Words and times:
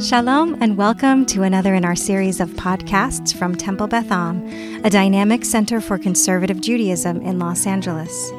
Shalom 0.00 0.60
and 0.60 0.76
welcome 0.76 1.24
to 1.24 1.42
another 1.42 1.74
in 1.74 1.82
our 1.82 1.96
series 1.96 2.38
of 2.38 2.50
podcasts 2.50 3.34
from 3.34 3.56
Temple 3.56 3.86
Beth 3.86 4.10
Am, 4.10 4.46
a 4.84 4.90
dynamic 4.90 5.42
center 5.42 5.80
for 5.80 5.96
conservative 5.96 6.60
Judaism 6.60 7.22
in 7.22 7.38
Los 7.38 7.66
Angeles. 7.66 8.30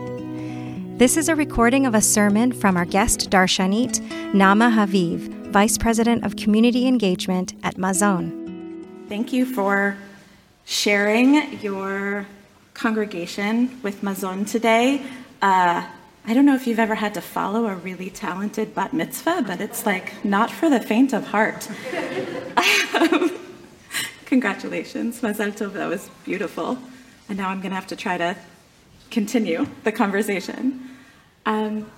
This 0.99 1.17
is 1.17 1.29
a 1.29 1.35
recording 1.35 1.87
of 1.87 1.95
a 1.95 2.01
sermon 2.01 2.51
from 2.51 2.77
our 2.77 2.85
guest 2.85 3.31
Darshanit, 3.31 3.99
Naama 4.33 4.71
Haviv, 4.71 5.47
Vice 5.47 5.79
President 5.79 6.23
of 6.23 6.35
Community 6.35 6.87
Engagement 6.87 7.55
at 7.63 7.75
Mazon. 7.75 8.85
Thank 9.09 9.33
you 9.33 9.43
for 9.43 9.97
sharing 10.65 11.59
your 11.59 12.27
congregation 12.75 13.79
with 13.81 14.03
Mazon 14.03 14.45
today. 14.45 15.01
Uh, 15.41 15.87
I 16.29 16.33
don't 16.33 16.45
know 16.45 16.55
if 16.55 16.67
you've 16.67 16.77
ever 16.77 16.95
had 16.95 17.13
to 17.13 17.21
follow 17.21 17.67
a 17.67 17.75
really 17.75 18.09
talented 18.09 18.75
bat 18.75 18.91
mitzvah, 18.91 19.45
but 19.47 19.61
it's 19.61 19.85
like 19.85 20.25
not 20.25 20.51
for 20.51 20.69
the 20.69 20.81
faint 20.81 21.13
of 21.13 21.27
heart. 21.27 21.69
Congratulations, 24.25 25.21
Mazal 25.21 25.53
Tov, 25.53 25.71
that 25.71 25.87
was 25.87 26.09
beautiful. 26.25 26.79
And 27.29 27.37
now 27.37 27.47
I'm 27.47 27.61
going 27.61 27.69
to 27.69 27.75
have 27.75 27.87
to 27.87 27.95
try 27.95 28.17
to 28.17 28.35
continue 29.09 29.67
the 29.85 29.93
conversation. 29.93 30.89
Um, 31.45 31.89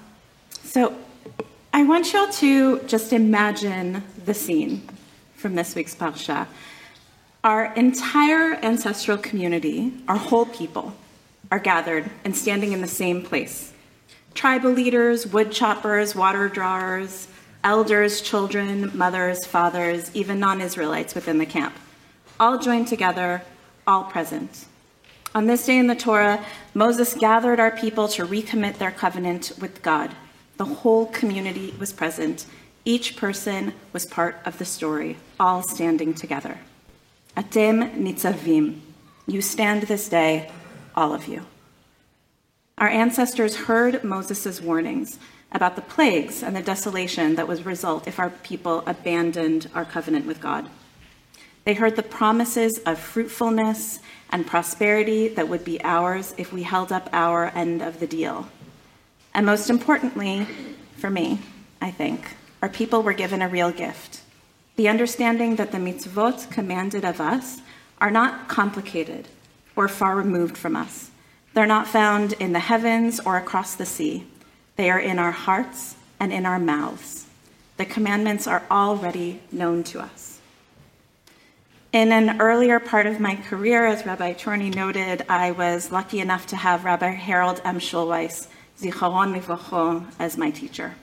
so 0.52 0.96
I 1.74 1.82
want 1.86 2.14
y'all 2.14 2.32
to 2.34 2.82
just 2.84 3.12
imagine 3.12 4.04
the 4.26 4.36
scene 4.36 4.88
from 5.38 5.56
this 5.56 5.74
week's 5.74 5.96
Parsha. 5.96 6.46
Our 7.44 7.74
entire 7.74 8.64
ancestral 8.64 9.18
community, 9.18 9.92
our 10.08 10.18
whole 10.18 10.46
people, 10.46 10.94
are 11.52 11.58
gathered 11.58 12.12
and 12.24 12.38
standing 12.38 12.74
in 12.74 12.82
the 12.82 12.88
same 12.88 13.24
place 13.24 13.74
tribal 14.40 14.72
leaders, 14.72 15.28
wood 15.28 15.52
choppers, 15.52 16.16
water 16.16 16.48
drawers, 16.48 17.28
elders, 17.62 18.22
children, 18.22 18.90
mothers, 18.98 19.46
fathers, 19.46 20.10
even 20.14 20.40
non 20.40 20.62
Israelites 20.62 21.14
within 21.14 21.40
the 21.40 21.46
camp, 21.46 21.76
all 22.40 22.58
joined 22.58 22.88
together, 22.88 23.42
all 23.86 24.06
present. 24.06 24.66
On 25.36 25.46
this 25.46 25.66
day 25.66 25.78
in 25.78 25.88
the 25.88 25.96
Torah, 26.08 26.46
Moses 26.74 27.16
gathered 27.16 27.60
our 27.60 27.72
people 27.72 28.08
to 28.08 28.26
recommit 28.26 28.78
their 28.78 28.92
covenant 28.92 29.52
with 29.60 29.82
God. 29.82 30.16
The 30.56 30.64
whole 30.64 31.08
community 31.08 31.76
was 31.78 31.92
present. 31.92 32.46
Each 32.86 33.18
person 33.18 33.74
was 33.92 34.06
part 34.06 34.38
of 34.46 34.58
the 34.58 34.64
story, 34.64 35.18
all 35.38 35.64
standing 35.64 36.14
together. 36.14 36.60
Atem 37.36 37.94
nitzavim. 37.98 38.80
You 39.28 39.42
stand 39.42 39.84
this 39.84 40.08
day, 40.08 40.50
all 40.96 41.14
of 41.14 41.28
you. 41.28 41.46
Our 42.80 42.88
ancestors 42.88 43.56
heard 43.56 44.06
Moses' 44.06 44.62
warnings 44.62 45.20
about 45.52 45.76
the 45.76 45.82
plagues 45.82 46.42
and 46.42 46.56
the 46.56 46.62
desolation 46.62 47.36
that 47.36 47.48
would 47.48 47.66
result 47.66 48.08
if 48.08 48.20
our 48.20 48.30
people 48.30 48.84
abandoned 48.88 49.70
our 49.76 49.84
covenant 49.84 50.26
with 50.26 50.40
God. 50.40 50.70
They 51.66 51.74
heard 51.74 51.98
the 51.98 52.04
promises 52.04 52.78
of 52.86 52.98
fruitfulness 52.98 54.00
and 54.30 54.48
prosperity 54.48 55.28
that 55.28 55.50
would 55.50 55.66
be 55.66 55.84
ours 55.84 56.34
if 56.38 56.54
we 56.54 56.64
held 56.64 56.94
up 56.94 57.10
our 57.12 57.52
end 57.54 57.82
of 57.82 58.00
the 58.00 58.08
deal. 58.08 58.48
And 59.34 59.46
most 59.46 59.70
importantly, 59.70 60.48
for 60.96 61.10
me, 61.10 61.40
I 61.82 61.92
think, 61.92 62.38
our 62.62 62.70
people 62.70 63.04
were 63.04 63.14
given 63.14 63.42
a 63.42 63.50
real 63.50 63.72
gift 63.72 64.22
the 64.78 64.88
understanding 64.88 65.58
that 65.58 65.74
the 65.74 65.78
mitzvot 65.78 66.50
commanded 66.50 67.04
of 67.04 67.20
us 67.20 67.60
are 68.00 68.10
not 68.10 68.48
complicated 68.48 69.28
or 69.76 69.90
far 69.90 70.16
removed 70.16 70.58
from 70.58 70.78
us. 70.78 71.09
They're 71.54 71.66
not 71.66 71.88
found 71.88 72.34
in 72.34 72.54
the 72.54 72.60
heavens 72.60 73.20
or 73.20 73.38
across 73.38 73.76
the 73.76 73.86
sea. 73.86 74.26
They 74.76 74.90
are 74.90 75.00
in 75.00 75.20
our 75.20 75.32
hearts 75.32 75.96
and 76.20 76.32
in 76.32 76.46
our 76.46 76.60
mouths. 76.60 77.26
The 77.78 77.86
commandments 77.86 78.46
are 78.46 78.64
already 78.70 79.42
known 79.52 79.84
to 79.86 80.00
us. 80.00 80.40
In 81.92 82.12
an 82.12 82.40
earlier 82.40 82.80
part 82.80 83.08
of 83.08 83.20
my 83.20 83.36
career, 83.36 83.88
as 83.88 84.06
Rabbi 84.06 84.34
Chorny 84.34 84.74
noted, 84.74 85.26
I 85.28 85.52
was 85.52 85.92
lucky 85.92 86.20
enough 86.20 86.46
to 86.48 86.56
have 86.56 86.86
Rabbi 86.86 87.12
Harold 87.12 87.62
M. 87.66 87.80
Schulweis, 87.80 88.48
Zicharon 88.80 89.36
Livracho, 89.36 90.06
as 90.20 90.38
my 90.38 90.52
teacher. 90.52 90.94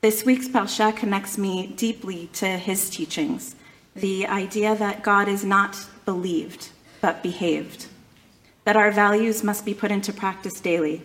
This 0.00 0.24
week's 0.24 0.48
Parsha 0.48 0.94
connects 0.94 1.38
me 1.38 1.68
deeply 1.68 2.28
to 2.34 2.46
his 2.46 2.90
teachings, 2.90 3.54
the 3.94 4.26
idea 4.26 4.74
that 4.74 5.04
God 5.04 5.28
is 5.28 5.44
not 5.44 5.86
believed, 6.04 6.70
but 7.00 7.22
behaved 7.22 7.86
that 8.64 8.76
our 8.76 8.90
values 8.90 9.44
must 9.44 9.64
be 9.64 9.74
put 9.74 9.90
into 9.90 10.12
practice 10.12 10.60
daily, 10.60 11.02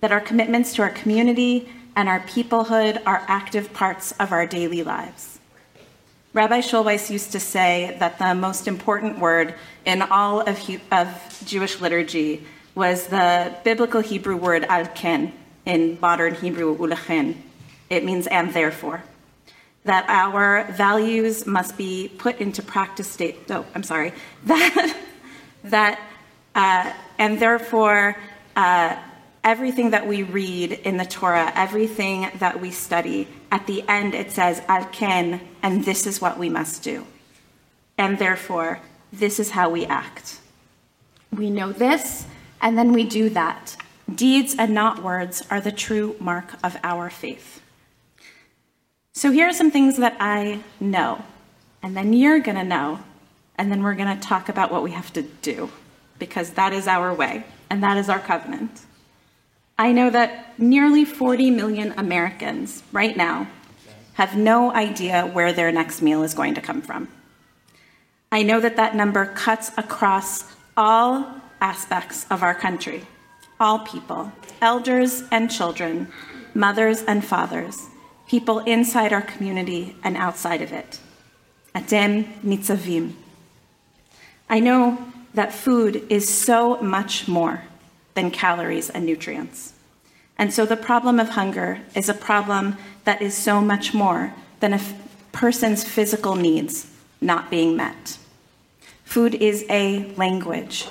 that 0.00 0.12
our 0.12 0.20
commitments 0.20 0.74
to 0.74 0.82
our 0.82 0.90
community 0.90 1.68
and 1.96 2.08
our 2.08 2.20
peoplehood 2.20 3.02
are 3.06 3.24
active 3.26 3.72
parts 3.72 4.12
of 4.12 4.32
our 4.32 4.46
daily 4.46 4.82
lives. 4.82 5.38
Rabbi 6.32 6.60
Schulweis 6.60 7.10
used 7.10 7.32
to 7.32 7.40
say 7.40 7.96
that 7.98 8.18
the 8.18 8.34
most 8.34 8.68
important 8.68 9.18
word 9.18 9.54
in 9.84 10.02
all 10.02 10.40
of, 10.40 10.58
he- 10.58 10.80
of 10.92 11.08
Jewish 11.44 11.80
liturgy 11.80 12.46
was 12.74 13.08
the 13.08 13.56
biblical 13.64 14.00
Hebrew 14.00 14.36
word 14.36 14.64
al-ken, 14.64 15.32
in 15.66 15.98
modern 16.00 16.34
Hebrew 16.34 16.76
ulachen. 16.76 17.36
It 17.88 18.04
means 18.04 18.26
and 18.26 18.52
therefore. 18.52 19.02
That 19.84 20.04
our 20.08 20.64
values 20.72 21.46
must 21.46 21.76
be 21.76 22.08
put 22.18 22.38
into 22.38 22.62
practice 22.62 23.10
state. 23.10 23.36
Oh, 23.50 23.64
I'm 23.74 23.82
sorry. 23.82 24.12
That 24.44 24.96
that 25.64 26.00
uh, 26.54 26.92
and 27.18 27.38
therefore, 27.38 28.16
uh, 28.56 28.96
everything 29.44 29.90
that 29.90 30.06
we 30.06 30.22
read 30.22 30.72
in 30.72 30.96
the 30.96 31.04
Torah, 31.04 31.52
everything 31.54 32.30
that 32.38 32.60
we 32.60 32.70
study, 32.70 33.28
at 33.50 33.66
the 33.66 33.82
end 33.88 34.14
it 34.14 34.30
says, 34.30 34.62
Al 34.68 34.84
ken, 34.86 35.40
and 35.62 35.84
this 35.84 36.06
is 36.06 36.20
what 36.20 36.38
we 36.38 36.48
must 36.48 36.82
do. 36.82 37.06
And 37.96 38.18
therefore, 38.18 38.80
this 39.12 39.38
is 39.38 39.50
how 39.50 39.70
we 39.70 39.86
act. 39.86 40.40
We 41.32 41.50
know 41.50 41.72
this, 41.72 42.26
and 42.60 42.76
then 42.76 42.92
we 42.92 43.04
do 43.04 43.28
that. 43.30 43.76
Deeds 44.12 44.56
and 44.58 44.74
not 44.74 45.02
words 45.02 45.42
are 45.50 45.60
the 45.60 45.72
true 45.72 46.16
mark 46.18 46.54
of 46.64 46.76
our 46.82 47.10
faith. 47.10 47.62
So 49.12 49.30
here 49.30 49.48
are 49.48 49.52
some 49.52 49.70
things 49.70 49.96
that 49.98 50.16
I 50.20 50.60
know, 50.80 51.24
and 51.82 51.96
then 51.96 52.12
you're 52.12 52.40
going 52.40 52.56
to 52.56 52.64
know, 52.64 53.00
and 53.56 53.70
then 53.70 53.82
we're 53.82 53.94
going 53.94 54.16
to 54.18 54.26
talk 54.26 54.48
about 54.48 54.72
what 54.72 54.82
we 54.82 54.90
have 54.92 55.12
to 55.12 55.22
do 55.22 55.70
because 56.20 56.50
that 56.50 56.72
is 56.72 56.86
our 56.86 57.12
way 57.12 57.44
and 57.68 57.82
that 57.82 57.96
is 57.96 58.08
our 58.08 58.20
covenant. 58.20 58.82
I 59.76 59.92
know 59.92 60.10
that 60.10 60.58
nearly 60.58 61.04
40 61.04 61.50
million 61.50 61.92
Americans 61.96 62.84
right 62.92 63.16
now 63.16 63.48
have 64.14 64.36
no 64.36 64.72
idea 64.72 65.26
where 65.26 65.52
their 65.52 65.72
next 65.72 66.02
meal 66.02 66.22
is 66.22 66.34
going 66.34 66.54
to 66.54 66.60
come 66.60 66.82
from. 66.82 67.08
I 68.30 68.42
know 68.42 68.60
that 68.60 68.76
that 68.76 68.94
number 68.94 69.26
cuts 69.26 69.72
across 69.76 70.44
all 70.76 71.40
aspects 71.60 72.26
of 72.30 72.42
our 72.42 72.54
country, 72.54 73.06
all 73.58 73.80
people, 73.80 74.30
elders 74.60 75.24
and 75.30 75.50
children, 75.50 76.08
mothers 76.54 77.02
and 77.02 77.24
fathers, 77.24 77.88
people 78.28 78.60
inside 78.60 79.12
our 79.12 79.22
community 79.22 79.96
and 80.04 80.16
outside 80.16 80.62
of 80.62 80.72
it. 80.72 81.00
Atem 81.74 82.26
nitzavim. 82.42 83.14
I 84.48 84.60
know 84.60 85.09
that 85.34 85.52
food 85.52 86.04
is 86.08 86.28
so 86.28 86.80
much 86.80 87.28
more 87.28 87.64
than 88.14 88.30
calories 88.30 88.90
and 88.90 89.06
nutrients. 89.06 89.74
And 90.38 90.52
so 90.52 90.64
the 90.64 90.76
problem 90.76 91.20
of 91.20 91.30
hunger 91.30 91.80
is 91.94 92.08
a 92.08 92.14
problem 92.14 92.76
that 93.04 93.22
is 93.22 93.36
so 93.36 93.60
much 93.60 93.92
more 93.92 94.32
than 94.60 94.72
a 94.72 94.80
person's 95.32 95.84
physical 95.84 96.34
needs 96.34 96.90
not 97.20 97.50
being 97.50 97.76
met. 97.76 98.18
Food 99.04 99.34
is 99.34 99.64
a 99.68 100.12
language 100.16 100.86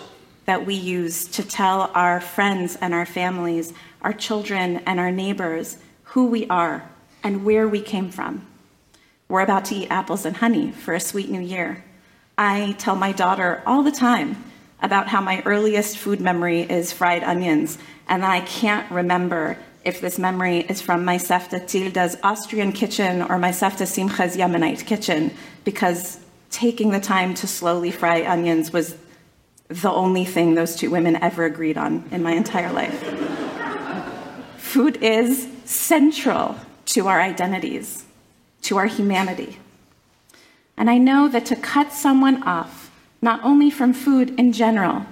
that 0.46 0.66
we 0.66 0.76
use 0.76 1.26
to 1.26 1.44
tell 1.44 1.92
our 1.94 2.20
friends 2.20 2.76
and 2.82 2.94
our 2.94 3.06
families, 3.06 3.74
our 4.02 4.14
children 4.14 4.78
and 4.86 5.00
our 5.00 5.12
neighbors 5.12 5.78
who 6.04 6.28
we 6.28 6.48
are 6.48 6.90
and 7.24 7.46
where 7.46 7.68
we 7.68 7.82
came 7.82 8.10
from. 8.10 8.46
We're 9.28 9.42
about 9.42 9.66
to 9.66 9.76
eat 9.76 9.92
apples 9.92 10.26
and 10.26 10.38
honey 10.38 10.72
for 10.72 10.94
a 10.94 11.00
sweet 11.00 11.30
new 11.30 11.42
year. 11.42 11.84
I 12.40 12.74
tell 12.78 12.96
my 12.96 13.12
daughter 13.12 13.62
all 13.66 13.84
the 13.84 13.92
time 13.92 14.42
about 14.82 15.10
how 15.10 15.20
my 15.20 15.42
earliest 15.46 15.98
food 15.98 16.22
memory 16.22 16.62
is 16.62 16.94
fried 16.94 17.22
onions, 17.22 17.78
and 18.08 18.26
I 18.26 18.40
can't 18.40 18.90
remember 18.90 19.58
if 19.84 20.00
this 20.00 20.18
memory 20.18 20.60
is 20.60 20.82
from 20.82 21.04
my 21.04 21.18
Sefta 21.18 21.60
Tilda's 21.60 22.16
Austrian 22.24 22.72
kitchen 22.72 23.24
or 23.24 23.38
my 23.38 23.50
Sefta 23.50 23.86
Simcha's 23.86 24.38
Yemenite 24.38 24.86
kitchen, 24.86 25.32
because 25.66 26.18
taking 26.50 26.92
the 26.92 27.02
time 27.02 27.34
to 27.34 27.46
slowly 27.46 27.92
fry 27.92 28.26
onions 28.26 28.72
was 28.72 28.96
the 29.68 29.92
only 29.92 30.24
thing 30.24 30.56
those 30.56 30.78
two 30.78 30.90
women 30.90 31.18
ever 31.18 31.44
agreed 31.44 31.78
on 31.78 32.08
in 32.10 32.24
my 32.24 32.32
entire 32.32 32.72
life. 32.72 33.04
Food 34.56 35.04
is 35.04 35.46
central 35.66 36.56
to 36.86 37.10
our 37.10 37.20
identities, 37.20 38.06
to 38.62 38.78
our 38.78 38.86
humanity. 38.86 39.60
And 40.80 40.90
I 40.90 40.98
know 40.98 41.28
that 41.28 41.46
to 41.48 41.58
cut 41.58 41.92
someone 41.92 42.42
off, 42.44 42.90
not 43.22 43.44
only 43.44 43.70
from 43.70 43.92
food 43.92 44.30
in 44.40 44.54
general, 44.54 45.06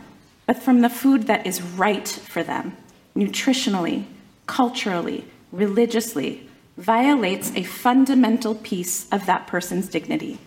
but 0.46 0.58
from 0.58 0.80
the 0.80 0.90
food 0.90 1.24
that 1.24 1.46
is 1.46 1.62
right 1.62 2.08
for 2.08 2.42
them, 2.42 2.78
nutritionally, 3.18 4.06
culturally, 4.46 5.26
religiously, 5.52 6.50
violates 6.78 7.52
a 7.54 7.64
fundamental 7.64 8.56
piece 8.56 9.10
of 9.12 9.26
that 9.26 9.46
person's 9.46 9.90
dignity. 9.90 10.40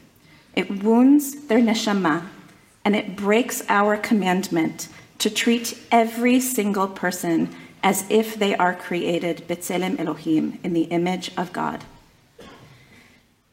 It 0.56 0.82
wounds 0.82 1.46
their 1.48 1.60
neshama, 1.60 2.26
and 2.82 2.96
it 2.96 3.14
breaks 3.14 3.62
our 3.68 3.98
commandment 3.98 4.88
to 5.18 5.28
treat 5.28 5.78
every 5.92 6.40
single 6.40 6.88
person 6.88 7.54
as 7.82 8.06
if 8.08 8.36
they 8.36 8.56
are 8.56 8.74
created 8.74 9.46
B'Tselem 9.46 10.00
Elohim 10.00 10.58
in 10.64 10.72
the 10.72 10.84
image 10.84 11.30
of 11.36 11.52
God. 11.52 11.84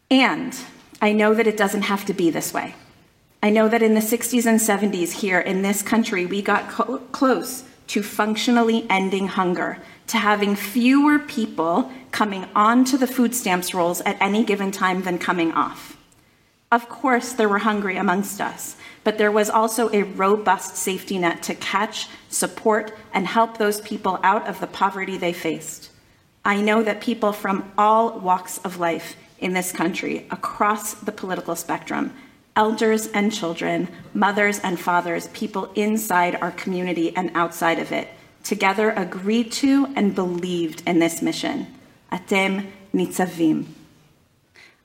And 0.09 0.57
I 1.01 1.13
know 1.13 1.33
that 1.33 1.47
it 1.47 1.57
doesn't 1.57 1.83
have 1.83 2.05
to 2.05 2.13
be 2.13 2.29
this 2.29 2.53
way. 2.53 2.75
I 3.41 3.51
know 3.51 3.69
that 3.69 3.83
in 3.83 3.93
the 3.93 3.99
60s 3.99 4.45
and 4.45 4.59
70s 4.59 5.11
here 5.11 5.39
in 5.39 5.61
this 5.61 5.81
country, 5.83 6.25
we 6.25 6.41
got 6.41 6.69
co- 6.69 6.97
close 7.11 7.63
to 7.87 8.01
functionally 8.01 8.85
ending 8.89 9.27
hunger, 9.27 9.77
to 10.07 10.17
having 10.17 10.55
fewer 10.55 11.19
people 11.19 11.91
coming 12.11 12.47
onto 12.55 12.97
the 12.97 13.07
food 13.07 13.35
stamps 13.35 13.73
rolls 13.73 14.01
at 14.01 14.17
any 14.19 14.43
given 14.43 14.71
time 14.71 15.03
than 15.03 15.19
coming 15.19 15.51
off. 15.51 15.97
Of 16.71 16.89
course, 16.89 17.31
there 17.31 17.47
were 17.47 17.59
hungry 17.59 17.95
amongst 17.95 18.41
us, 18.41 18.75
but 19.03 19.17
there 19.17 19.31
was 19.31 19.49
also 19.49 19.89
a 19.93 20.03
robust 20.03 20.75
safety 20.75 21.17
net 21.17 21.41
to 21.43 21.55
catch, 21.55 22.09
support, 22.27 22.93
and 23.13 23.25
help 23.25 23.57
those 23.57 23.79
people 23.81 24.19
out 24.23 24.47
of 24.47 24.59
the 24.59 24.67
poverty 24.67 25.17
they 25.17 25.31
faced. 25.31 25.91
I 26.43 26.59
know 26.61 26.83
that 26.83 26.99
people 27.01 27.31
from 27.31 27.71
all 27.77 28.19
walks 28.19 28.57
of 28.59 28.79
life 28.79 29.15
in 29.39 29.53
this 29.53 29.71
country, 29.71 30.25
across 30.31 30.93
the 30.95 31.11
political 31.11 31.55
spectrum, 31.55 32.13
elders 32.55 33.07
and 33.07 33.31
children, 33.31 33.87
mothers 34.13 34.59
and 34.59 34.79
fathers, 34.79 35.27
people 35.27 35.71
inside 35.75 36.35
our 36.35 36.51
community 36.51 37.15
and 37.15 37.31
outside 37.35 37.79
of 37.79 37.91
it, 37.91 38.07
together 38.43 38.91
agreed 38.91 39.51
to 39.51 39.85
and 39.95 40.15
believed 40.15 40.81
in 40.87 40.99
this 40.99 41.21
mission. 41.21 41.67
Atem 42.11 42.67
nitzavim. 42.93 43.65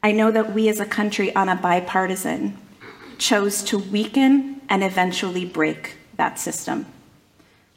I 0.03 0.13
know 0.13 0.31
that 0.31 0.53
we 0.53 0.69
as 0.69 0.81
a 0.81 0.85
country 0.85 1.35
on 1.35 1.49
a 1.49 1.57
bipartisan 1.57 2.59
chose 3.19 3.63
to 3.63 3.79
weaken 3.79 4.61
and 4.69 4.83
eventually 4.83 5.45
break 5.45 5.97
that 6.17 6.39
system. 6.39 6.87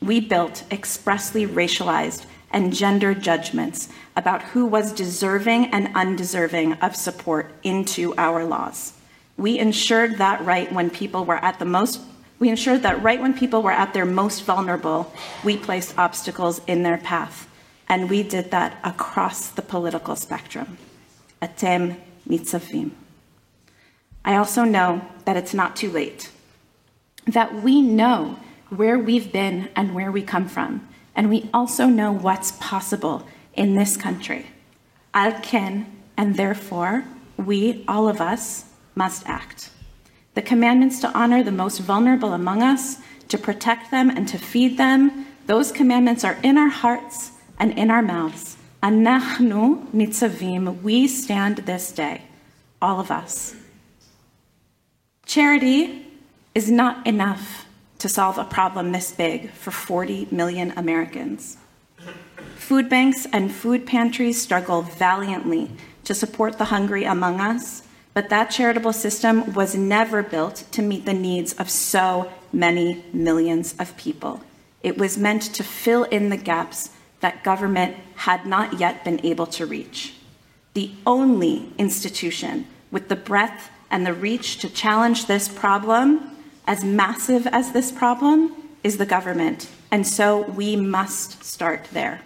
We 0.01 0.19
built 0.19 0.63
expressly 0.71 1.45
racialized 1.45 2.25
and 2.55 2.73
gender 2.73 3.13
judgments 3.13 3.89
about 4.15 4.41
who 4.41 4.65
was 4.65 4.93
deserving 4.93 5.65
and 5.65 5.93
undeserving 5.93 6.73
of 6.75 6.95
support 6.95 7.51
into 7.61 8.15
our 8.17 8.45
laws. 8.45 8.93
We 9.37 9.59
ensured 9.59 10.17
that 10.17 10.43
right 10.45 10.71
when 10.71 10.89
people 10.89 11.25
were 11.25 11.43
at 11.43 11.59
the 11.59 11.65
most 11.65 12.01
we 12.37 12.49
ensured 12.49 12.83
that 12.83 13.01
right 13.01 13.21
when 13.21 13.33
people 13.33 13.63
were 13.63 13.71
at 13.71 13.93
their 13.93 14.05
most 14.05 14.43
vulnerable, 14.43 15.13
we 15.43 15.55
placed 15.55 15.97
obstacles 15.97 16.59
in 16.67 16.83
their 16.83 16.97
path. 16.97 17.47
And 17.87 18.09
we 18.09 18.23
did 18.23 18.51
that 18.51 18.77
across 18.83 19.49
the 19.49 19.61
political 19.61 20.15
spectrum. 20.15 20.77
Atem 21.41 21.97
nitzavim. 22.27 22.91
I 24.25 24.35
also 24.35 24.63
know 24.63 25.07
that 25.23 25.37
it's 25.37 25.53
not 25.53 25.75
too 25.75 25.91
late, 25.91 26.31
that 27.27 27.53
we 27.61 27.81
know 27.81 28.39
where 28.69 28.97
we've 28.97 29.31
been 29.31 29.69
and 29.75 29.93
where 29.93 30.11
we 30.11 30.23
come 30.23 30.47
from, 30.47 30.85
and 31.15 31.29
we 31.29 31.49
also 31.53 31.87
know 31.87 32.11
what's 32.11 32.51
possible 32.53 33.25
in 33.53 33.75
this 33.75 33.97
country. 33.97 34.47
Al 35.13 35.39
ken, 35.41 35.85
and 36.17 36.35
therefore, 36.35 37.05
we, 37.37 37.83
all 37.87 38.07
of 38.09 38.19
us, 38.19 38.65
must 38.95 39.27
act. 39.27 39.69
The 40.33 40.41
commandments 40.41 40.99
to 41.01 41.11
honor 41.17 41.43
the 41.43 41.51
most 41.51 41.79
vulnerable 41.79 42.33
among 42.33 42.61
us, 42.61 42.97
to 43.29 43.37
protect 43.37 43.91
them 43.91 44.09
and 44.09 44.27
to 44.27 44.37
feed 44.37 44.77
them, 44.77 45.25
those 45.45 45.71
commandments 45.71 46.23
are 46.23 46.37
in 46.43 46.57
our 46.57 46.69
hearts 46.69 47.31
and 47.59 47.77
in 47.77 47.89
our 47.89 48.01
mouths. 48.01 48.57
Anachnu 48.83 49.87
nitzavim, 49.91 50.81
we 50.81 51.07
stand 51.07 51.57
this 51.59 51.91
day, 51.91 52.23
all 52.81 52.99
of 52.99 53.09
us. 53.09 53.55
Charity 55.25 56.05
is 56.53 56.69
not 56.69 57.05
enough 57.07 57.64
to 57.99 58.09
solve 58.09 58.37
a 58.37 58.43
problem 58.43 58.91
this 58.91 59.11
big 59.11 59.51
for 59.51 59.71
40 59.71 60.27
million 60.31 60.71
Americans. 60.75 61.57
Food 62.55 62.89
banks 62.89 63.27
and 63.31 63.51
food 63.51 63.85
pantries 63.85 64.41
struggle 64.41 64.81
valiantly 64.81 65.69
to 66.03 66.13
support 66.13 66.57
the 66.57 66.65
hungry 66.65 67.03
among 67.03 67.39
us, 67.39 67.83
but 68.13 68.29
that 68.29 68.49
charitable 68.49 68.93
system 68.93 69.53
was 69.53 69.75
never 69.75 70.23
built 70.23 70.65
to 70.71 70.81
meet 70.81 71.05
the 71.05 71.13
needs 71.13 71.53
of 71.53 71.69
so 71.69 72.31
many 72.51 73.03
millions 73.13 73.75
of 73.77 73.95
people. 73.97 74.41
It 74.81 74.97
was 74.97 75.17
meant 75.17 75.41
to 75.55 75.63
fill 75.63 76.03
in 76.05 76.29
the 76.29 76.37
gaps 76.37 76.91
that 77.19 77.43
government 77.43 77.95
had 78.15 78.45
not 78.45 78.79
yet 78.79 79.03
been 79.03 79.25
able 79.25 79.47
to 79.47 79.65
reach. 79.65 80.13
The 80.73 80.91
only 81.05 81.69
institution 81.77 82.67
with 82.91 83.09
the 83.09 83.15
breadth 83.15 83.69
and 83.89 84.05
the 84.05 84.13
reach 84.13 84.59
to 84.59 84.69
challenge 84.69 85.25
this 85.25 85.47
problem, 85.47 86.34
as 86.67 86.83
massive 86.83 87.47
as 87.47 87.71
this 87.71 87.91
problem, 87.91 88.53
is 88.83 88.97
the 88.97 89.05
government. 89.05 89.69
And 89.91 90.05
so 90.05 90.41
we 90.41 90.75
must 90.75 91.43
start 91.43 91.87
there. 91.91 92.21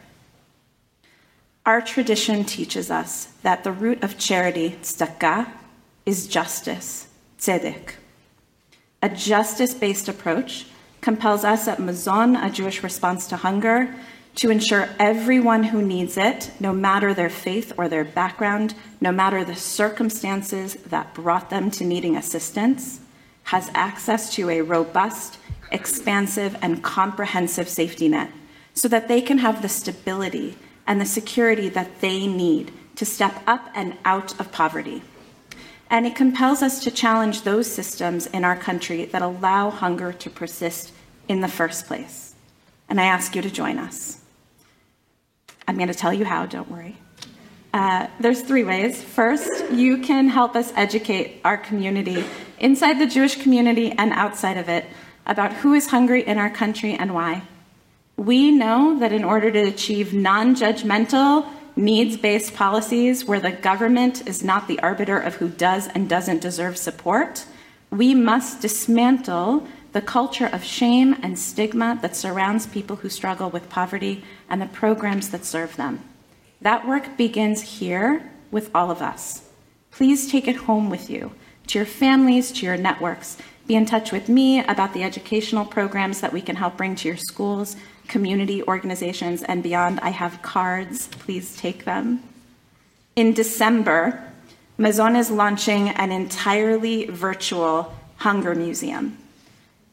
Our 1.65 1.81
tradition 1.81 2.43
teaches 2.43 2.89
us 2.91 3.25
that 3.43 3.63
the 3.63 3.71
root 3.71 4.03
of 4.03 4.17
charity, 4.17 4.77
tzedakah, 4.81 5.49
is 6.05 6.27
justice, 6.27 7.07
tzedek. 7.37 7.93
A 9.01 9.09
justice 9.09 9.73
based 9.73 10.09
approach 10.09 10.65
compels 10.99 11.43
us 11.43 11.67
at 11.67 11.79
Mazon, 11.79 12.35
a 12.35 12.49
Jewish 12.49 12.83
response 12.83 13.27
to 13.27 13.37
hunger, 13.37 13.95
to 14.35 14.49
ensure 14.49 14.89
everyone 14.99 15.63
who 15.63 15.81
needs 15.81 16.17
it, 16.17 16.51
no 16.59 16.73
matter 16.73 17.13
their 17.13 17.29
faith 17.29 17.73
or 17.77 17.87
their 17.87 18.03
background, 18.03 18.73
no 18.99 19.11
matter 19.11 19.43
the 19.43 19.55
circumstances 19.55 20.75
that 20.87 21.13
brought 21.13 21.49
them 21.49 21.71
to 21.71 21.83
needing 21.85 22.15
assistance, 22.15 22.99
has 23.49 23.71
access 23.73 24.31
to 24.35 24.47
a 24.51 24.61
robust, 24.61 25.39
expansive, 25.71 26.55
and 26.61 26.83
comprehensive 26.83 27.67
safety 27.67 28.07
net 28.07 28.29
so 28.75 28.87
that 28.87 29.07
they 29.07 29.21
can 29.21 29.39
have 29.39 29.63
the 29.63 29.69
stability 29.69 30.55
and 30.85 31.01
the 31.01 31.05
security 31.05 31.67
that 31.67 31.99
they 31.99 32.27
need 32.27 32.71
to 32.95 33.05
step 33.05 33.41
up 33.47 33.67
and 33.73 33.97
out 34.05 34.39
of 34.39 34.51
poverty. 34.51 35.01
And 35.89 36.05
it 36.05 36.15
compels 36.15 36.61
us 36.61 36.83
to 36.83 36.91
challenge 36.91 37.41
those 37.41 37.65
systems 37.65 38.27
in 38.27 38.45
our 38.45 38.55
country 38.55 39.05
that 39.05 39.23
allow 39.23 39.71
hunger 39.71 40.13
to 40.13 40.29
persist 40.29 40.91
in 41.27 41.41
the 41.41 41.47
first 41.47 41.87
place. 41.87 42.35
And 42.87 43.01
I 43.01 43.05
ask 43.05 43.35
you 43.35 43.41
to 43.41 43.49
join 43.49 43.79
us. 43.79 44.19
I'm 45.67 45.75
going 45.75 45.87
to 45.87 45.95
tell 45.95 46.13
you 46.13 46.25
how, 46.25 46.45
don't 46.45 46.69
worry. 46.69 46.97
Uh, 47.73 48.05
there's 48.19 48.41
three 48.41 48.63
ways. 48.63 49.01
First, 49.01 49.71
you 49.71 49.97
can 49.97 50.27
help 50.27 50.55
us 50.55 50.71
educate 50.75 51.41
our 51.43 51.57
community, 51.57 52.23
inside 52.59 52.99
the 52.99 53.07
Jewish 53.07 53.41
community 53.41 53.91
and 53.91 54.11
outside 54.13 54.57
of 54.57 54.69
it, 54.69 54.85
about 55.25 55.53
who 55.53 55.73
is 55.73 55.87
hungry 55.87 56.25
in 56.25 56.37
our 56.37 56.49
country 56.49 56.93
and 56.93 57.13
why. 57.13 57.43
We 58.17 58.51
know 58.51 58.99
that 58.99 59.11
in 59.11 59.23
order 59.23 59.51
to 59.51 59.59
achieve 59.59 60.13
non 60.13 60.55
judgmental, 60.55 61.47
needs 61.75 62.17
based 62.17 62.53
policies 62.53 63.25
where 63.25 63.39
the 63.39 63.51
government 63.51 64.27
is 64.27 64.43
not 64.43 64.67
the 64.67 64.79
arbiter 64.81 65.17
of 65.17 65.35
who 65.35 65.47
does 65.49 65.87
and 65.87 66.09
doesn't 66.09 66.41
deserve 66.41 66.77
support, 66.77 67.45
we 67.89 68.13
must 68.13 68.61
dismantle 68.61 69.65
the 69.93 70.01
culture 70.01 70.47
of 70.47 70.63
shame 70.63 71.15
and 71.23 71.39
stigma 71.39 71.97
that 72.01 72.15
surrounds 72.15 72.67
people 72.67 72.97
who 72.97 73.09
struggle 73.09 73.49
with 73.49 73.69
poverty 73.69 74.23
and 74.49 74.61
the 74.61 74.67
programs 74.67 75.29
that 75.29 75.45
serve 75.45 75.75
them. 75.77 76.03
That 76.61 76.87
work 76.87 77.17
begins 77.17 77.79
here 77.79 78.29
with 78.51 78.69
all 78.75 78.91
of 78.91 79.01
us. 79.01 79.49
Please 79.91 80.29
take 80.29 80.47
it 80.47 80.55
home 80.55 80.89
with 80.89 81.09
you, 81.09 81.31
to 81.69 81.79
your 81.79 81.85
families, 81.85 82.51
to 82.51 82.65
your 82.65 82.77
networks. 82.77 83.37
Be 83.67 83.75
in 83.75 83.85
touch 83.85 84.11
with 84.11 84.27
me 84.27 84.63
about 84.63 84.93
the 84.93 85.03
educational 85.03 85.65
programs 85.65 86.21
that 86.21 86.33
we 86.33 86.41
can 86.41 86.55
help 86.55 86.77
bring 86.77 86.95
to 86.95 87.07
your 87.07 87.17
schools, 87.17 87.75
community 88.07 88.63
organizations, 88.63 89.43
and 89.43 89.61
beyond. 89.61 89.99
I 90.01 90.09
have 90.09 90.41
cards. 90.41 91.07
Please 91.07 91.55
take 91.55 91.85
them. 91.85 92.23
In 93.15 93.33
December, 93.33 94.23
Mazon 94.79 95.15
is 95.15 95.29
launching 95.29 95.89
an 95.89 96.11
entirely 96.11 97.05
virtual 97.05 97.93
hunger 98.17 98.55
museum 98.55 99.17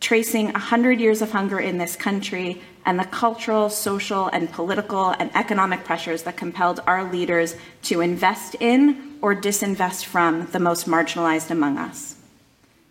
tracing 0.00 0.46
100 0.46 1.00
years 1.00 1.22
of 1.22 1.32
hunger 1.32 1.58
in 1.58 1.78
this 1.78 1.96
country 1.96 2.60
and 2.84 2.98
the 2.98 3.04
cultural, 3.04 3.68
social, 3.68 4.28
and 4.28 4.50
political 4.50 5.10
and 5.18 5.30
economic 5.34 5.84
pressures 5.84 6.22
that 6.22 6.36
compelled 6.36 6.80
our 6.86 7.10
leaders 7.10 7.56
to 7.82 8.00
invest 8.00 8.54
in 8.60 9.16
or 9.22 9.34
disinvest 9.34 10.04
from 10.04 10.46
the 10.52 10.60
most 10.60 10.86
marginalized 10.86 11.50
among 11.50 11.78
us. 11.78 12.16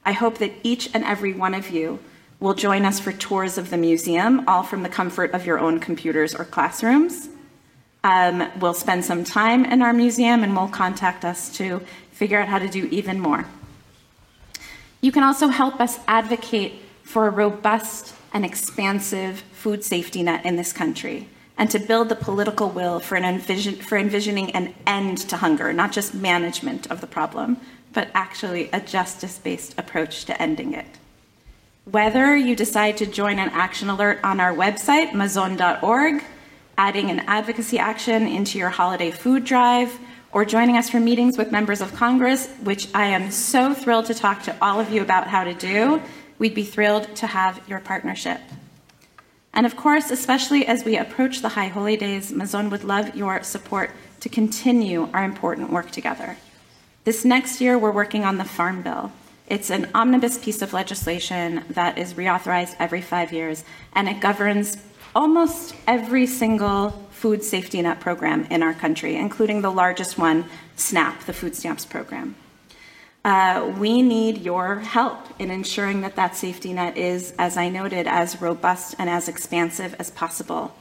I 0.05 0.11
hope 0.11 0.39
that 0.39 0.51
each 0.63 0.89
and 0.93 1.03
every 1.03 1.33
one 1.33 1.53
of 1.53 1.69
you 1.69 1.99
will 2.39 2.53
join 2.53 2.85
us 2.85 2.99
for 2.99 3.11
tours 3.11 3.57
of 3.57 3.69
the 3.69 3.77
museum, 3.77 4.47
all 4.47 4.63
from 4.63 4.83
the 4.83 4.89
comfort 4.89 5.31
of 5.31 5.45
your 5.45 5.57
own 5.57 5.79
computers 5.79 6.35
or 6.35 6.43
classrooms. 6.43 7.29
Um, 8.03 8.51
we'll 8.59 8.73
spend 8.73 9.05
some 9.05 9.23
time 9.23 9.65
in 9.65 9.81
our 9.81 9.93
museum 9.93 10.43
and 10.43 10.55
will 10.55 10.67
contact 10.67 11.25
us 11.25 11.55
to 11.57 11.81
figure 12.11 12.39
out 12.39 12.47
how 12.47 12.59
to 12.59 12.67
do 12.67 12.85
even 12.91 13.19
more. 13.19 13.45
You 15.01 15.11
can 15.11 15.23
also 15.23 15.47
help 15.47 15.79
us 15.79 15.97
advocate 16.07 16.81
for 17.05 17.27
a 17.27 17.31
robust 17.31 18.13
and 18.33 18.43
expansive 18.43 19.39
food 19.53 19.83
safety 19.83 20.21
net 20.23 20.45
in 20.45 20.57
this 20.57 20.73
country. 20.73 21.29
and 21.57 21.69
to 21.71 21.79
build 21.79 22.09
the 22.09 22.15
political 22.15 22.69
will 22.69 22.99
for, 22.99 23.15
an 23.15 23.23
envision, 23.23 23.75
for 23.75 23.97
envisioning 23.97 24.51
an 24.51 24.73
end 24.85 25.17
to 25.17 25.37
hunger, 25.37 25.71
not 25.71 25.91
just 25.91 26.13
management 26.13 26.85
of 26.91 26.99
the 26.99 27.07
problem, 27.07 27.57
but 27.93 28.09
actually 28.13 28.69
a 28.73 28.79
justice 28.81 29.37
based 29.39 29.73
approach 29.77 30.25
to 30.25 30.41
ending 30.41 30.73
it. 30.73 30.85
Whether 31.85 32.35
you 32.35 32.55
decide 32.55 32.97
to 32.97 33.05
join 33.05 33.39
an 33.39 33.49
action 33.51 33.89
alert 33.89 34.19
on 34.23 34.41
our 34.41 34.53
website, 34.53 35.11
mazon.org, 35.11 36.23
adding 36.77 37.09
an 37.09 37.19
advocacy 37.19 37.79
action 37.79 38.27
into 38.27 38.57
your 38.57 38.69
holiday 38.69 39.11
food 39.11 39.45
drive, 39.45 39.97
or 40.33 40.43
joining 40.43 40.75
us 40.75 40.89
for 40.89 40.99
meetings 40.99 41.37
with 41.37 41.53
members 41.53 41.79
of 41.79 41.93
Congress, 41.93 42.49
which 42.63 42.89
I 42.93 43.05
am 43.05 43.31
so 43.31 43.73
thrilled 43.73 44.07
to 44.07 44.13
talk 44.13 44.43
to 44.43 44.55
all 44.61 44.81
of 44.81 44.91
you 44.91 45.01
about 45.01 45.27
how 45.27 45.45
to 45.45 45.53
do, 45.53 46.01
we'd 46.37 46.55
be 46.55 46.63
thrilled 46.63 47.15
to 47.17 47.27
have 47.27 47.61
your 47.67 47.79
partnership. 47.79 48.41
And 49.53 49.65
of 49.65 49.75
course, 49.75 50.11
especially 50.11 50.65
as 50.65 50.83
we 50.83 50.97
approach 50.97 51.41
the 51.41 51.49
High 51.49 51.69
Holy 51.69 51.95
Days, 51.95 52.31
Mazon 52.31 52.69
would 52.69 52.83
love 52.83 53.15
your 53.15 53.41
support 53.43 53.91
to 54.19 54.29
continue 54.29 55.09
our 55.13 55.23
important 55.23 55.71
work 55.71 55.91
together. 55.91 56.37
This 57.05 57.23
next 57.23 57.61
year, 57.61 57.77
we're 57.77 57.91
working 57.91 58.25
on 58.25 58.37
the 58.37 58.43
Farm 58.43 58.81
Bill. 58.81 59.11
It's 59.47 59.69
an 59.69 59.89
omnibus 59.93 60.37
piece 60.39 60.61
of 60.61 60.73
legislation 60.73 61.63
that 61.69 61.97
is 61.97 62.15
reauthorized 62.15 62.75
every 62.79 63.01
five 63.01 63.31
years, 63.31 63.63
and 63.93 64.09
it 64.09 64.19
governs 64.19 64.77
almost 65.15 65.75
every 65.87 66.25
single 66.25 66.89
food 67.11 67.43
safety 67.43 67.81
net 67.81 67.99
program 67.99 68.45
in 68.49 68.61
our 68.61 68.73
country, 68.73 69.15
including 69.15 69.61
the 69.61 69.71
largest 69.71 70.17
one, 70.17 70.45
SNAP, 70.75 71.23
the 71.25 71.33
food 71.33 71.55
stamps 71.55 71.85
program. 71.85 72.35
Uh, 73.25 73.73
we 73.79 74.03
need 74.03 74.37
your 74.43 74.75
help 74.75 75.17
in 75.39 75.49
ensuring 75.49 76.01
that 76.01 76.15
that 76.15 76.35
safety 76.35 76.71
net 76.71 76.95
is, 76.95 77.33
as 77.39 77.57
I 77.57 77.69
noted, 77.69 78.05
as 78.05 78.39
robust 78.39 78.93
and 78.99 79.09
as 79.09 79.27
expansive 79.27 79.95
as 79.97 80.11
possible. 80.11 80.75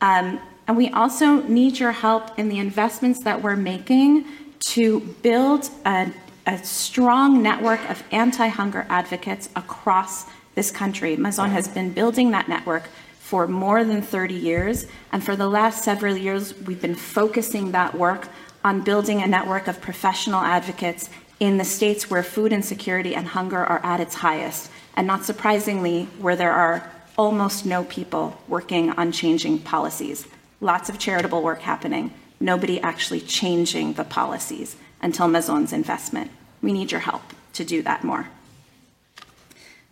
Um, 0.00 0.40
and 0.68 0.76
we 0.76 0.90
also 0.90 1.42
need 1.42 1.80
your 1.80 1.90
help 1.90 2.38
in 2.38 2.48
the 2.48 2.60
investments 2.60 3.24
that 3.24 3.42
we're 3.42 3.56
making 3.56 4.26
to 4.60 5.00
build 5.22 5.70
a, 5.84 6.12
a 6.46 6.58
strong 6.58 7.42
network 7.42 7.80
of 7.90 8.00
anti 8.12 8.46
hunger 8.46 8.86
advocates 8.88 9.48
across 9.56 10.26
this 10.54 10.70
country. 10.70 11.16
Mazon 11.16 11.50
has 11.50 11.66
been 11.66 11.92
building 11.92 12.30
that 12.30 12.48
network 12.48 12.84
for 13.18 13.48
more 13.48 13.82
than 13.82 14.02
30 14.02 14.34
years, 14.34 14.86
and 15.10 15.24
for 15.24 15.34
the 15.34 15.48
last 15.48 15.82
several 15.82 16.16
years, 16.16 16.54
we've 16.60 16.80
been 16.80 16.94
focusing 16.94 17.72
that 17.72 17.92
work 17.96 18.28
on 18.62 18.82
building 18.82 19.20
a 19.20 19.26
network 19.26 19.66
of 19.66 19.80
professional 19.80 20.40
advocates 20.40 21.10
in 21.40 21.56
the 21.56 21.64
states 21.64 22.10
where 22.10 22.22
food 22.22 22.52
insecurity 22.52 23.14
and 23.14 23.28
hunger 23.28 23.64
are 23.64 23.80
at 23.84 24.00
its 24.00 24.16
highest, 24.16 24.70
and 24.96 25.06
not 25.06 25.24
surprisingly, 25.24 26.04
where 26.18 26.36
there 26.36 26.52
are 26.52 26.90
almost 27.16 27.66
no 27.66 27.84
people 27.84 28.40
working 28.48 28.90
on 28.90 29.12
changing 29.12 29.58
policies. 29.60 30.26
Lots 30.60 30.88
of 30.88 30.98
charitable 30.98 31.42
work 31.42 31.60
happening, 31.60 32.12
nobody 32.40 32.80
actually 32.80 33.20
changing 33.20 33.92
the 33.94 34.04
policies 34.04 34.76
until 35.00 35.28
Mazon's 35.28 35.72
investment. 35.72 36.30
We 36.62 36.72
need 36.72 36.90
your 36.90 37.00
help 37.00 37.22
to 37.54 37.64
do 37.64 37.82
that 37.82 38.02
more. 38.02 38.28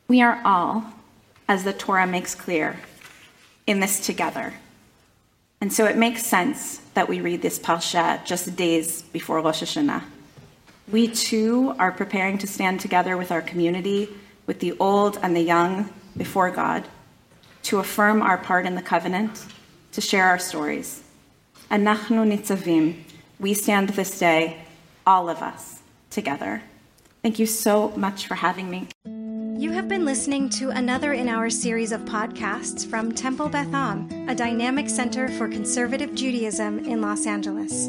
We 0.09 0.23
are 0.23 0.41
all, 0.45 0.85
as 1.49 1.65
the 1.65 1.73
Torah 1.73 2.07
makes 2.07 2.35
clear, 2.35 2.79
in 3.67 3.81
this 3.81 4.05
together. 4.05 4.55
And 5.61 5.73
so 5.73 5.87
it 5.87 5.97
makes 5.97 6.25
sense 6.25 6.79
that 6.95 7.09
we 7.09 7.21
read 7.21 7.43
this 7.43 7.59
Parsha 7.59 8.25
just 8.25 8.57
days 8.57 9.03
before 9.03 9.41
Rosh 9.41 9.63
Hashanah. 9.63 10.03
We 10.89 11.09
too 11.09 11.75
are 11.79 11.91
preparing 11.91 12.39
to 12.39 12.47
stand 12.47 12.81
together 12.81 13.17
with 13.17 13.33
our 13.33 13.43
community, 13.43 14.09
with 14.47 14.61
the 14.61 14.75
old 14.79 15.19
and 15.21 15.35
the 15.35 15.41
young, 15.41 15.93
before 16.17 16.51
God, 16.51 16.85
to 17.65 17.79
affirm 17.79 18.23
our 18.23 18.39
part 18.39 18.67
in 18.67 18.77
the 18.77 18.83
covenant, 18.83 19.47
to 19.93 20.01
share 20.01 20.25
our 20.25 20.39
stories. 20.39 21.03
Anachnu 21.71 22.25
nitzavim, 22.25 23.03
we 23.41 23.53
stand 23.53 23.91
this 23.91 24.19
day, 24.19 24.65
all 25.05 25.29
of 25.29 25.43
us, 25.43 25.81
together. 26.11 26.63
Thank 27.23 27.41
you 27.41 27.47
so 27.47 27.91
much 27.97 28.29
for 28.29 28.37
having 28.37 28.71
me. 28.71 28.87
You 29.59 29.73
have 29.73 29.89
been 29.89 30.05
listening 30.05 30.49
to 30.51 30.71
another 30.71 31.15
in 31.15 31.29
our 31.29 31.51
series 31.51 31.91
of 31.91 32.03
podcasts 32.03 32.89
from 32.89 33.11
Temple 33.11 33.49
Beth 33.49 33.75
Am, 33.75 34.29
a 34.29 34.35
dynamic 34.35 34.89
center 34.89 35.29
for 35.31 35.49
conservative 35.49 36.15
Judaism 36.15 36.79
in 36.85 37.01
Los 37.01 37.27
Angeles. 37.27 37.89